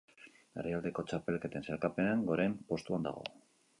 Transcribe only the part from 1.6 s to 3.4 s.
sailkapenean goren postuan dago.